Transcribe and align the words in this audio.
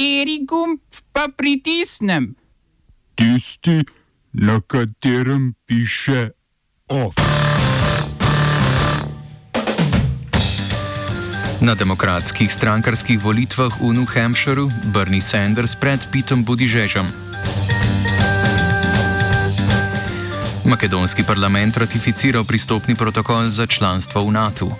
Kateri 0.00 0.48
gumb 0.48 0.80
pa 1.12 1.28
pritisnem? 1.28 2.32
Tisti, 3.12 3.84
na 4.32 4.56
katerem 4.64 5.52
piše 5.68 6.32
OF. 6.88 7.20
Na 11.60 11.76
demokratskih 11.76 12.48
strankarskih 12.48 13.20
volitvah 13.20 13.76
v 13.76 14.00
New 14.00 14.08
Hampshireu 14.08 14.72
Bernie 14.88 15.20
Sanders 15.20 15.76
pred 15.76 16.00
Pitom 16.08 16.48
Budižežem. 16.48 17.04
Makedonski 20.64 21.28
parlament 21.28 21.76
ratificiral 21.76 22.48
pristopni 22.48 22.96
protokol 22.96 23.52
za 23.52 23.68
članstvo 23.68 24.24
v 24.24 24.32
NATO. 24.32 24.72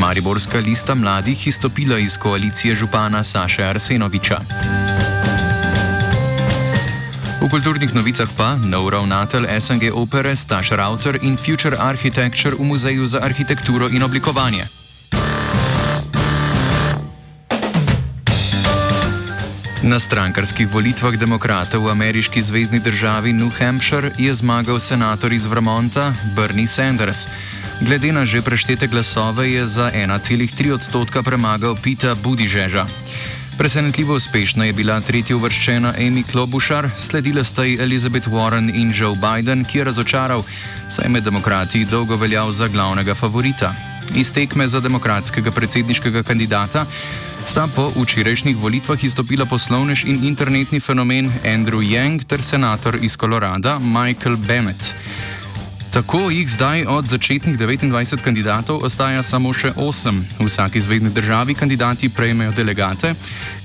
Mariborska 0.00 0.58
lista 0.58 0.94
mladih 0.94 1.46
izstopila 1.46 1.98
iz 1.98 2.18
koalicije 2.18 2.74
župana 2.74 3.24
Saša 3.24 3.62
Arsenoviča. 3.62 4.40
V 7.40 7.48
kulturnih 7.50 7.94
novicah 7.94 8.28
pa 8.36 8.56
nov 8.56 8.88
ravnatelj 8.88 9.46
SNG 9.60 9.92
opere 9.92 10.36
Staš 10.36 10.70
Rauter 10.70 11.18
in 11.22 11.36
Future 11.36 11.76
Architecture 11.78 12.56
v 12.56 12.64
Muzeju 12.64 13.06
za 13.06 13.20
arhitekturo 13.22 13.88
in 13.92 14.02
oblikovanje. 14.02 14.64
Na 19.82 19.98
strankarskih 20.00 20.68
volitvah 20.72 21.16
demokratov 21.16 21.84
v 21.84 21.90
ameriški 21.90 22.42
zvezdni 22.42 22.80
državi 22.80 23.32
New 23.32 23.50
Hampshire 23.58 24.12
je 24.18 24.34
zmagal 24.34 24.80
senator 24.80 25.32
iz 25.32 25.46
Vermonta 25.46 26.12
Bernie 26.36 26.66
Sanders. 26.66 27.28
Glede 27.80 28.12
na 28.12 28.28
že 28.28 28.44
preštete 28.44 28.86
glasove 28.92 29.48
je 29.48 29.64
za 29.64 29.88
1,3 29.88 30.76
odstotka 30.76 31.24
premagal 31.24 31.72
Pita 31.80 32.12
Budižeža. 32.12 32.84
Presenetljivo 33.56 34.14
uspešna 34.14 34.64
je 34.68 34.72
bila 34.72 35.00
tretja 35.00 35.36
uvrščena 35.36 35.96
Amy 35.96 36.20
Klobuchar, 36.20 36.90
sledila 37.00 37.44
sta 37.44 37.64
ji 37.64 37.80
Elizabeth 37.80 38.28
Warren 38.28 38.68
in 38.68 38.92
Joe 38.92 39.16
Biden, 39.16 39.64
ki 39.64 39.78
je 39.78 39.84
razočaral, 39.84 40.44
saj 40.88 41.04
je 41.04 41.08
med 41.08 41.24
demokrati 41.24 41.84
dolgo 41.84 42.16
veljal 42.16 42.52
za 42.52 42.68
glavnega 42.68 43.14
favorita. 43.14 43.72
Iz 44.14 44.32
tekme 44.32 44.68
za 44.68 44.80
demokratskega 44.80 45.50
predsedniškega 45.50 46.22
kandidata 46.22 46.84
sta 47.44 47.64
po 47.64 47.88
včerajšnjih 47.96 48.56
volitvah 48.56 49.04
izstopila 49.04 49.48
poslovnež 49.48 50.04
in 50.04 50.24
internetni 50.28 50.80
fenomen 50.80 51.32
Andrew 51.44 51.80
Yang 51.80 52.24
ter 52.28 52.42
senator 52.42 52.98
iz 53.00 53.16
Kolorada 53.16 53.78
Michael 53.78 54.36
Bennett. 54.36 54.94
Tako 56.00 56.30
jih 56.30 56.48
zdaj 56.48 56.84
od 56.88 57.06
začetnih 57.06 57.58
29 57.58 58.24
kandidatov 58.24 58.80
ostaja 58.88 59.20
samo 59.22 59.52
še 59.52 59.74
8. 59.76 60.22
V 60.40 60.46
vsaki 60.48 60.80
zvezdni 60.80 61.10
državi 61.12 61.52
kandidati 61.54 62.08
prejmejo 62.08 62.54
delegate, 62.56 63.12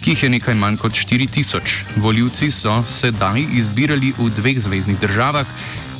ki 0.03 0.11
jih 0.11 0.23
je 0.23 0.29
nekaj 0.33 0.57
manj 0.59 0.75
kot 0.83 0.91
4000. 0.91 1.95
Voljivci 1.95 2.51
so 2.51 2.81
sedaj 2.83 3.39
izbirali 3.55 4.11
v 4.19 4.27
dveh 4.35 4.59
zvezdnih 4.59 4.99
državah, 4.99 5.47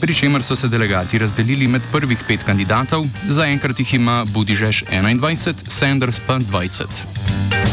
pri 0.04 0.14
čemer 0.14 0.44
so 0.44 0.60
se 0.60 0.68
delegati 0.68 1.24
razdelili 1.24 1.72
med 1.72 1.88
prvih 1.92 2.28
pet 2.28 2.44
kandidatov, 2.44 3.08
zaenkrat 3.32 3.80
jih 3.80 3.94
ima 3.94 4.26
Budižeš 4.28 4.84
21, 4.92 5.64
Sanders 5.72 6.20
pa 6.20 6.36
20. 6.36 7.65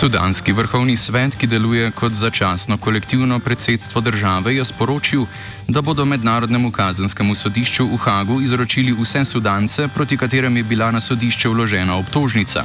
Sudanski 0.00 0.52
vrhovni 0.56 0.94
svet, 0.96 1.34
ki 1.36 1.44
deluje 1.46 1.90
kot 1.92 2.14
začasno 2.16 2.78
kolektivno 2.80 3.36
predsedstvo 3.38 4.00
države, 4.00 4.54
je 4.54 4.64
sporočil, 4.64 5.26
da 5.68 5.82
bodo 5.82 6.04
mednarodnemu 6.04 6.70
kazenskemu 6.72 7.34
sodišču 7.34 7.84
v 7.84 7.98
Hagu 8.00 8.40
izročili 8.40 8.96
vse 8.96 9.24
sudance, 9.24 9.88
proti 9.94 10.16
katerem 10.16 10.56
je 10.56 10.62
bila 10.62 10.90
na 10.90 11.00
sodišče 11.00 11.48
vložena 11.48 11.98
obtožnica. 12.00 12.64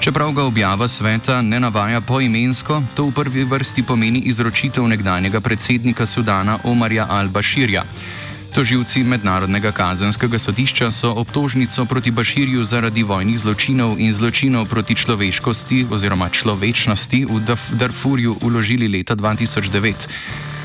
Čeprav 0.00 0.32
ga 0.32 0.44
objava 0.44 0.88
sveta 0.88 1.40
ne 1.42 1.60
navaja 1.60 2.00
poimensko, 2.00 2.82
to 2.94 3.08
v 3.08 3.16
prvi 3.16 3.44
vrsti 3.44 3.82
pomeni 3.82 4.18
izročitev 4.28 4.84
nekdanjega 4.88 5.40
predsednika 5.40 6.06
Sudana 6.06 6.58
Omarja 6.64 7.08
Al-Bashirja. 7.08 7.82
Toživci 8.54 9.04
Mednarodnega 9.04 9.72
kazenskega 9.72 10.38
sodišča 10.38 10.90
so 10.90 11.12
obtožnico 11.12 11.84
proti 11.84 12.10
Baširju 12.10 12.64
zaradi 12.64 13.02
vojnih 13.02 13.38
zločinov 13.38 14.00
in 14.00 14.14
zločinov 14.14 14.66
proti 14.66 14.94
človeškosti 14.94 15.86
oziroma 15.90 16.28
človečnosti 16.28 17.24
v 17.24 17.38
Darfurju 17.72 18.36
uložili 18.42 18.88
leta 18.88 19.16
2009. 19.16 20.08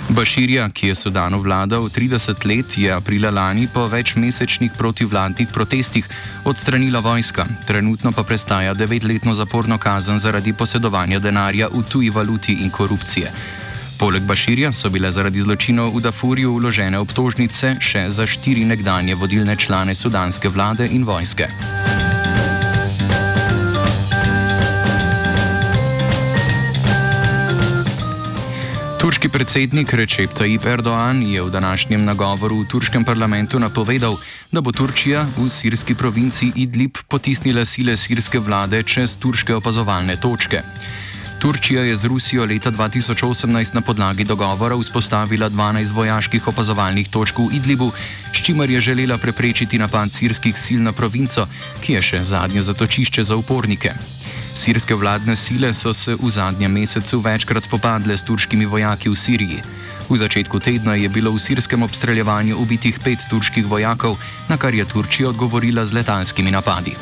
Baširja, 0.10 0.70
ki 0.70 0.88
je 0.88 0.96
Sudanu 0.96 1.40
vladal 1.40 1.88
30 1.90 2.46
let, 2.46 2.78
je 2.78 2.92
aprila 2.92 3.32
lani 3.32 3.68
po 3.74 3.88
večmesečnih 3.88 4.72
protivladnih 4.78 5.48
protestih 5.48 6.08
odstranila 6.46 7.00
vojska, 7.00 7.46
trenutno 7.68 8.12
pa 8.12 8.24
prestaja 8.24 8.74
devetletno 8.74 9.34
zaporno 9.34 9.78
kazen 9.78 10.20
zaradi 10.20 10.54
posedovanja 10.54 11.20
denarja 11.20 11.68
v 11.68 11.84
tuji 11.84 12.10
valuti 12.10 12.54
in 12.54 12.70
korupcije. 12.70 13.32
Poleg 14.04 14.24
Baširja 14.28 14.72
so 14.76 14.90
bile 14.92 15.08
zaradi 15.16 15.40
zločinov 15.40 15.94
v 15.96 16.02
Dafurju 16.04 16.50
uložene 16.52 17.00
obtožnice 17.00 17.70
še 17.80 18.02
za 18.12 18.26
štiri 18.28 18.66
nekdanje 18.68 19.16
vodilne 19.16 19.56
člane 19.56 19.96
sudanske 19.96 20.50
vlade 20.52 20.84
in 20.92 21.06
vojske. 21.08 21.48
Turški 29.00 29.32
predsednik 29.32 29.96
Recep 29.96 30.36
Tayyip 30.36 30.68
Erdoğan 30.68 31.24
je 31.24 31.40
v 31.40 31.48
današnjem 31.48 32.04
nagovoru 32.04 32.60
v 32.60 32.68
turškem 32.68 33.08
parlamentu 33.08 33.56
napovedal, 33.60 34.20
da 34.52 34.60
bo 34.60 34.76
Turčija 34.76 35.24
v 35.40 35.48
sirski 35.48 35.96
provinci 35.96 36.52
Idlib 36.56 37.00
potisnila 37.08 37.64
sile 37.64 37.96
sirske 37.96 38.44
vlade 38.44 38.84
čez 38.84 39.16
turške 39.16 39.56
opazovalne 39.56 40.20
točke. 40.20 40.60
Turčija 41.44 41.84
je 41.84 41.96
z 41.96 42.06
Rusijo 42.06 42.46
leta 42.46 42.72
2018 42.72 43.76
na 43.76 43.82
podlagi 43.82 44.24
dogovora 44.24 44.78
vzpostavila 44.80 45.50
12 45.50 45.92
vojaških 45.92 46.48
opazovalnih 46.48 47.10
točk 47.10 47.38
v 47.38 47.60
Idlibu, 47.60 47.92
s 48.32 48.40
čimer 48.40 48.70
je 48.70 48.82
želela 48.82 49.18
preprečiti 49.18 49.78
napad 49.78 50.12
sirskih 50.12 50.56
sil 50.64 50.80
na 50.80 50.94
provinco, 50.96 51.44
ki 51.84 51.94
je 51.94 52.02
še 52.02 52.24
zadnje 52.24 52.62
zatočišče 52.62 53.24
za 53.24 53.36
upornike. 53.36 53.92
Sirske 54.56 54.96
vladne 54.96 55.36
sile 55.36 55.74
so 55.74 55.92
se 55.94 56.16
v 56.16 56.30
zadnjem 56.32 56.72
mesecu 56.72 57.20
večkrat 57.20 57.68
spopadle 57.68 58.18
s 58.18 58.24
turškimi 58.24 58.66
vojaki 58.66 59.10
v 59.10 59.16
Siriji. 59.16 59.60
V 60.10 60.16
začetku 60.16 60.60
tedna 60.64 60.96
je 60.96 61.10
bilo 61.10 61.36
v 61.36 61.44
sirskem 61.44 61.84
obstreljevanju 61.84 62.56
ubitih 62.56 63.04
pet 63.04 63.20
turških 63.30 63.68
vojakov, 63.68 64.16
na 64.48 64.56
kar 64.56 64.72
je 64.72 64.88
Turčija 64.88 65.36
odgovorila 65.36 65.84
z 65.84 65.92
letalskimi 65.92 66.56
napadi. 66.56 66.96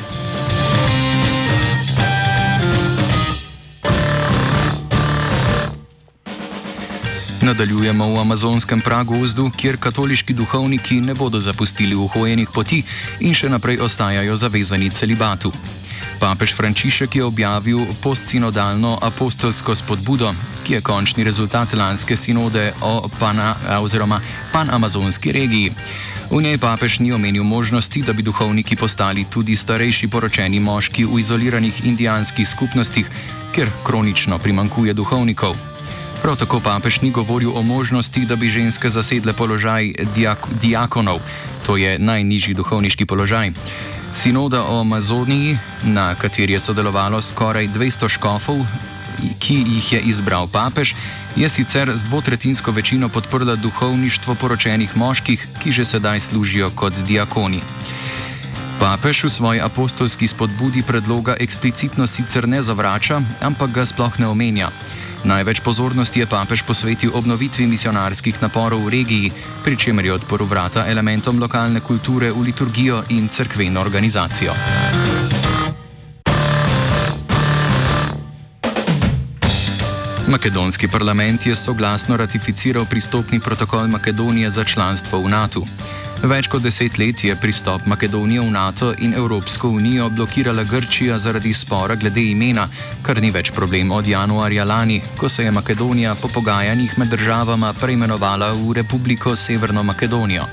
Nadaljujemo 7.42 8.06
v 8.06 8.20
amazonskem 8.20 8.80
pragozdu, 8.80 9.50
kjer 9.56 9.76
katoliški 9.76 10.34
duhovniki 10.34 11.00
ne 11.00 11.14
bodo 11.14 11.40
zapustili 11.40 11.94
uhojenih 11.94 12.48
poti 12.54 12.84
in 13.20 13.34
še 13.34 13.48
naprej 13.50 13.80
ostajajo 13.82 14.36
zavezani 14.38 14.90
celibatu. 14.94 15.50
Papež 16.22 16.54
Frančišek 16.54 17.16
je 17.18 17.24
objavil 17.24 17.82
postsinodalno 18.02 18.94
apostolsko 19.02 19.74
spodbudo, 19.74 20.30
ki 20.62 20.78
je 20.78 20.80
končni 20.86 21.26
rezultat 21.26 21.74
lanske 21.74 22.16
sinode 22.16 22.72
o 22.80 23.10
pana, 23.18 23.56
panamazonski 24.52 25.32
regiji. 25.32 25.74
V 26.30 26.42
njej 26.46 26.62
papež 26.62 27.00
ni 27.02 27.10
omenil 27.12 27.42
možnosti, 27.42 28.02
da 28.06 28.12
bi 28.12 28.22
duhovniki 28.22 28.76
postali 28.76 29.26
tudi 29.26 29.58
starejši 29.58 30.08
poročeni 30.08 30.60
moški 30.60 31.04
v 31.04 31.18
izoliranih 31.18 31.84
indijanskih 31.90 32.48
skupnostih, 32.48 33.10
ker 33.50 33.66
kronično 33.82 34.38
primankuje 34.38 34.94
duhovnikov. 34.94 35.71
Prav 36.22 36.36
tako 36.38 36.60
papež 36.60 37.00
ni 37.02 37.10
govoril 37.10 37.50
o 37.50 37.62
možnosti, 37.62 38.24
da 38.26 38.36
bi 38.36 38.50
ženske 38.50 38.90
zasedle 38.90 39.32
položaj 39.32 40.06
diak 40.14 40.38
diakonov, 40.62 41.18
to 41.66 41.76
je 41.76 41.98
najnižji 41.98 42.54
duhovniški 42.54 43.06
položaj. 43.06 43.50
Sinoda 44.12 44.62
o 44.62 44.80
Amazoniji, 44.80 45.58
na 45.82 46.14
kateri 46.14 46.52
je 46.52 46.60
sodelovalo 46.60 47.22
skoraj 47.22 47.66
200 47.68 48.08
škofov, 48.08 48.62
ki 49.38 49.64
jih 49.66 49.92
je 49.92 50.00
izbral 50.00 50.46
papež, 50.46 50.94
je 51.36 51.48
sicer 51.48 51.90
z 51.90 52.04
dvotretinsko 52.04 52.70
večino 52.70 53.08
podprla 53.08 53.56
duhovništvo 53.56 54.34
poročenih 54.34 54.96
moških, 54.96 55.46
ki 55.62 55.72
že 55.72 55.84
sedaj 55.84 56.20
služijo 56.20 56.70
kot 56.70 56.94
diakoni. 57.02 57.60
Papež 58.78 59.24
v 59.24 59.30
svoji 59.30 59.60
apostolski 59.60 60.26
spodbudi 60.26 60.82
predloga 60.82 61.36
eksplicitno 61.40 62.06
sicer 62.06 62.48
ne 62.48 62.62
zavrača, 62.62 63.22
ampak 63.40 63.70
ga 63.70 63.86
sploh 63.86 64.18
ne 64.18 64.26
omenja. 64.26 64.70
Največ 65.22 65.62
pozornosti 65.62 66.20
je 66.20 66.26
papež 66.26 66.66
posvetil 66.66 67.14
obnovitvi 67.14 67.66
misionarskih 67.70 68.42
naporov 68.42 68.82
v 68.82 68.90
regiji, 68.90 69.32
pri 69.62 69.78
čemer 69.78 70.04
je 70.04 70.18
odprl 70.18 70.42
vrata 70.42 70.82
elementom 70.90 71.38
lokalne 71.38 71.78
kulture 71.78 72.34
v 72.34 72.50
liturgijo 72.50 73.06
in 73.14 73.30
crkveno 73.30 73.78
organizacijo. 73.78 74.50
Makedonski 80.26 80.88
parlament 80.88 81.46
je 81.46 81.54
soglasno 81.54 82.16
ratificiral 82.16 82.86
pristopni 82.90 83.40
protokol 83.40 83.86
Makedonije 83.86 84.50
za 84.50 84.64
članstvo 84.64 85.20
v 85.22 85.28
NATO. 85.28 85.62
Več 86.22 86.46
kot 86.46 86.62
deset 86.62 87.00
let 87.02 87.24
je 87.26 87.34
pristop 87.34 87.82
Makedonije 87.90 88.40
v 88.44 88.50
NATO 88.54 88.92
in 89.02 89.14
Evropsko 89.18 89.68
unijo 89.74 90.06
blokirala 90.10 90.62
Grčija 90.62 91.16
zaradi 91.18 91.50
spora 91.54 91.96
glede 91.98 92.22
imena, 92.22 92.68
kar 93.02 93.18
ni 93.20 93.32
več 93.34 93.50
problem 93.50 93.90
od 93.90 94.06
januarja 94.06 94.64
lani, 94.64 95.00
ko 95.18 95.28
se 95.28 95.42
je 95.42 95.50
Makedonija 95.50 96.14
po 96.14 96.28
pogajanjih 96.30 96.94
med 96.98 97.10
državama 97.10 97.72
preimenovala 97.72 98.52
v 98.52 98.78
Republiko 98.78 99.34
Severno 99.36 99.82
Makedonijo. 99.82 100.46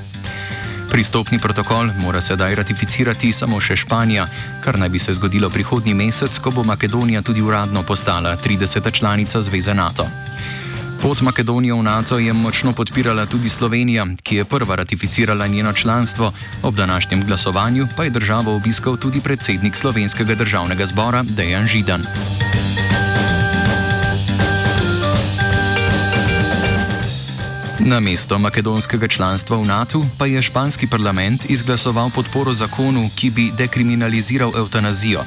Pristopni 0.89 1.37
protokol 1.39 1.93
mora 2.01 2.21
sedaj 2.21 2.55
ratificirati 2.55 3.29
samo 3.33 3.61
še 3.61 3.77
Španija, 3.77 4.25
kar 4.65 4.79
naj 4.79 4.89
bi 4.89 4.99
se 4.99 5.13
zgodilo 5.13 5.51
prihodnji 5.53 5.93
mesec, 5.93 6.39
ko 6.41 6.49
bo 6.49 6.63
Makedonija 6.63 7.21
tudi 7.21 7.45
uradno 7.45 7.83
postala 7.83 8.33
30. 8.41 8.89
članica 8.91 9.41
Zveze 9.41 9.73
NATO. 9.73 10.09
Pot 11.01 11.21
Makedonije 11.21 11.73
v 11.73 11.83
NATO 11.83 12.19
je 12.19 12.33
močno 12.33 12.73
podpirala 12.75 13.25
tudi 13.25 13.49
Slovenija, 13.49 14.05
ki 14.23 14.35
je 14.35 14.45
prva 14.45 14.75
ratificirala 14.75 15.47
njeno 15.47 15.73
članstvo, 15.73 16.33
ob 16.63 16.75
današnjem 16.75 17.25
glasovanju 17.25 17.87
pa 17.97 18.03
je 18.03 18.09
državo 18.09 18.55
obiskal 18.55 18.97
tudi 18.97 19.21
predsednik 19.21 19.75
slovenskega 19.75 20.35
državnega 20.35 20.85
zbora 20.85 21.23
Dejan 21.23 21.67
Židan. 21.67 22.03
Na 27.79 27.99
mesto 27.99 28.39
makedonskega 28.39 29.07
članstva 29.07 29.57
v 29.57 29.65
NATO 29.65 30.05
pa 30.17 30.25
je 30.25 30.41
španski 30.41 30.87
parlament 30.87 31.45
izglasoval 31.49 32.09
podporo 32.15 32.53
zakonu, 32.53 33.09
ki 33.15 33.31
bi 33.31 33.51
dekriminaliziral 33.57 34.51
eutanazijo. 34.57 35.23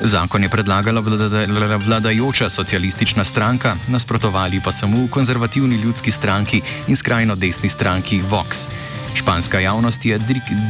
Zakon 0.00 0.42
je 0.42 0.48
predlagala 0.48 1.00
vlada, 1.00 1.76
vladajoča 1.76 2.48
socialistična 2.48 3.24
stranka, 3.24 3.76
nasprotovali 3.88 4.60
pa 4.64 4.72
so 4.72 4.86
mu 4.86 5.08
konzervativni 5.08 5.76
ljudski 5.76 6.10
stranki 6.10 6.62
in 6.88 6.96
skrajno 6.96 7.34
desni 7.34 7.68
stranki 7.68 8.20
Vox. 8.30 8.66
Španska 9.14 9.60
javnost 9.60 10.04
je 10.04 10.20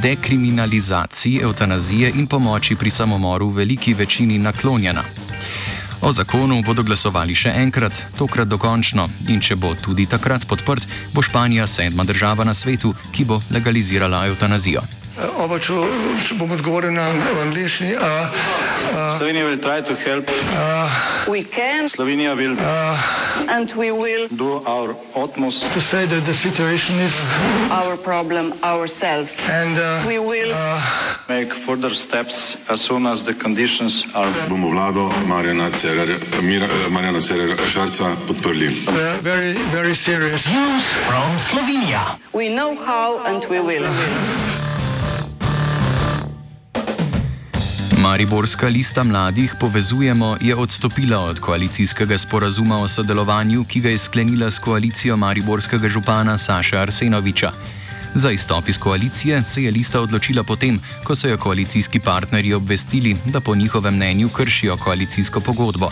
dekriminalizaciji 0.03 1.41
eutanazije 1.43 2.13
in 2.15 2.27
pomoči 2.27 2.77
pri 2.77 2.91
samomoru 2.91 3.49
v 3.49 3.57
veliki 3.57 3.95
večini 3.95 4.39
naklonjena. 4.39 5.05
O 6.01 6.13
zakonu 6.13 6.63
bodo 6.63 6.83
glasovali 6.83 7.35
še 7.35 7.49
enkrat, 7.57 8.03
tokrat 8.19 8.49
dokončno, 8.49 9.09
in 9.29 9.41
če 9.41 9.57
bo 9.57 9.71
tudi 9.75 10.05
takrat 10.07 10.45
podprt, 10.47 10.85
bo 11.15 11.23
Španija 11.23 11.67
sedma 11.67 12.05
država 12.05 12.45
na 12.45 12.55
svetu, 12.55 12.95
ki 13.13 13.25
bo 13.25 13.41
legalizirala 13.51 14.27
eutanazijo. 14.27 14.83
Oba, 15.15 15.61
če 15.63 15.73
bom 16.35 16.51
odgovoril 16.51 16.91
na 16.91 17.07
angliški. 17.45 17.95
Slovenija 19.19 19.47
bo 19.47 19.55
poskušala 19.63 20.23
pomagati. 20.27 21.89
Slovenija 21.95 22.35
bo 22.35 22.43
naredila 22.43 22.75
naš 23.47 24.91
utmost, 25.15 25.63
da 25.63 25.81
bo 25.81 25.81
rekla, 25.93 26.21
da 26.21 26.31
je 26.31 26.35
situacija 26.35 26.99
naš 26.99 27.97
problem, 28.03 28.53
naš 28.63 28.91
sebe. 28.91 29.27
In 29.55 29.75
bomo 30.05 30.35
naredili 30.35 30.55
nadaljnje 31.29 31.51
korake, 31.67 32.59
as 32.69 32.81
soon 32.81 33.07
as 33.07 33.23
the 33.23 33.35
conditions 33.43 34.05
are. 34.15 34.33
Bomo 34.49 34.69
vlado 34.69 35.13
Marjana 35.27 35.71
Cererera 37.21 37.67
Šarca 37.73 38.17
podprli. 38.27 38.69
Very, 39.23 39.55
very 39.71 39.95
serious. 39.95 40.47
News 40.47 40.85
from 41.07 41.39
Slovenia. 41.39 42.19
We 42.33 42.49
know 42.49 42.75
how 42.75 43.23
and 43.27 43.45
we 43.49 43.61
will. 43.61 43.87
Mariborska 48.05 48.69
lista 48.69 49.03
mladih 49.05 49.55
Povezujemo 49.61 50.37
je 50.41 50.55
odstopila 50.55 51.21
od 51.21 51.41
koalicijskega 51.41 52.19
sporazuma 52.19 52.79
o 52.79 52.89
sodelovanju, 52.89 53.65
ki 53.65 53.81
ga 53.81 53.91
je 53.91 53.99
sklenila 53.99 54.51
s 54.51 54.59
koalicijo 54.59 55.17
mariborskega 55.17 55.89
župana 55.89 56.39
Saša 56.39 56.79
Arsenoviča. 56.79 57.53
Za 58.15 58.31
izstop 58.31 58.69
iz 58.69 58.79
koalicije 58.79 59.43
se 59.43 59.65
je 59.65 59.71
lista 59.71 60.01
odločila 60.01 60.43
potem, 60.43 60.81
ko 61.05 61.15
so 61.15 61.29
jo 61.29 61.39
koalicijski 61.39 62.01
partnerji 62.01 62.53
obvestili, 62.55 63.17
da 63.25 63.41
po 63.41 63.55
njihovem 63.55 63.95
mnenju 63.95 64.29
kršijo 64.29 64.77
koalicijsko 64.77 65.41
pogodbo. 65.41 65.91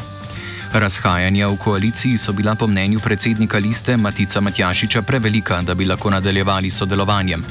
Razhajanja 0.72 1.48
v 1.48 1.56
koaliciji 1.56 2.18
so 2.18 2.32
bila 2.32 2.54
po 2.54 2.66
mnenju 2.66 3.00
predsednika 3.00 3.58
liste 3.58 3.96
Matica 3.96 4.40
Matjašiča 4.40 5.02
prevelika, 5.02 5.62
da 5.62 5.74
bi 5.74 5.84
lahko 5.84 6.10
nadaljevali 6.10 6.70
sodelovanjem. 6.70 7.44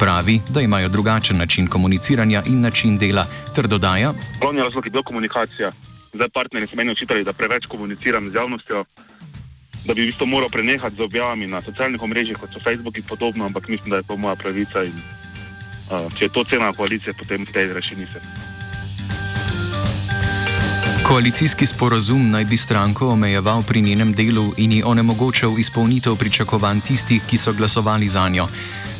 Pravi, 0.00 0.40
da 0.48 0.60
imajo 0.60 0.88
drugačen 0.88 1.36
način 1.36 1.66
komuniciranja 1.66 2.42
in 2.46 2.60
način 2.60 2.98
dela, 2.98 3.26
ter 3.54 3.66
dodaja: 3.66 4.12
Glavni 4.40 4.60
razlog 4.60 4.86
je 4.86 4.90
bila 4.90 5.02
komunikacija. 5.02 5.72
Zdaj 6.12 6.28
partnerji 6.28 6.68
so 6.68 6.76
meni 6.76 6.90
očitali, 6.90 7.24
da 7.24 7.32
preveč 7.32 7.66
komuniciram 7.66 8.30
z 8.30 8.34
javnostjo, 8.34 8.84
da 9.86 9.94
bi 9.94 10.02
v 10.02 10.06
bistvu 10.06 10.26
moral 10.26 10.48
prenehati 10.48 10.96
z 10.96 11.00
objavami 11.00 11.46
na 11.46 11.60
socialnih 11.60 12.02
omrežjih, 12.02 12.36
kot 12.40 12.50
so 12.52 12.60
Facebook 12.64 12.96
in 12.96 13.02
podobno, 13.02 13.44
ampak 13.44 13.68
mislim, 13.68 13.90
da 13.90 13.96
je 13.96 14.02
to 14.02 14.16
moja 14.16 14.36
pravica 14.36 14.84
in 14.84 14.96
uh, 15.90 16.12
če 16.18 16.24
je 16.24 16.28
to 16.28 16.44
cena 16.44 16.72
koalicije, 16.72 17.12
potem 17.18 17.44
v 17.46 17.52
tej 17.52 17.72
reši 17.72 17.96
nisem. 17.96 18.22
Koalicijski 21.08 21.66
sporazum 21.66 22.30
naj 22.30 22.44
bi 22.44 22.56
stranko 22.56 23.08
omejeval 23.08 23.62
pri 23.62 23.80
njenem 23.80 24.12
delu 24.12 24.52
in 24.56 24.72
ji 24.72 24.82
onemogočal 24.82 25.58
izpolnitev 25.58 26.16
pričakovanj 26.16 26.80
tistih, 26.80 27.22
ki 27.26 27.36
so 27.36 27.52
glasovali 27.52 28.08
za 28.08 28.28
njo. 28.28 28.48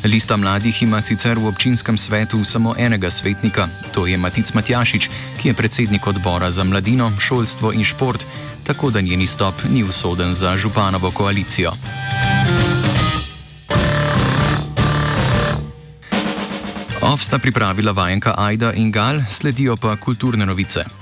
Lista 0.04 0.36
mladih 0.36 0.82
ima 0.82 1.02
sicer 1.02 1.38
v 1.38 1.46
občinskem 1.46 1.98
svetu 1.98 2.44
samo 2.44 2.74
enega 2.78 3.10
svetnika, 3.10 3.68
to 3.92 4.06
je 4.06 4.16
Matic 4.16 4.52
Matjašič, 4.54 5.10
ki 5.42 5.48
je 5.48 5.54
predsednik 5.54 6.06
odbora 6.06 6.50
za 6.50 6.64
mladino, 6.64 7.12
šolstvo 7.18 7.72
in 7.72 7.84
šport, 7.84 8.24
tako 8.64 8.90
da 8.90 9.00
njeni 9.00 9.26
stop 9.26 9.54
ni 9.70 9.84
usoden 9.84 10.34
za 10.34 10.56
županovo 10.56 11.10
koalicijo. 11.10 11.72
Ovsta 17.02 17.38
pripravila 17.38 17.92
vajenka 17.92 18.34
Aida 18.38 18.72
in 18.72 18.92
Gal, 18.92 19.20
sledijo 19.28 19.76
pa 19.76 19.96
kulturne 19.96 20.46
novice. 20.46 21.00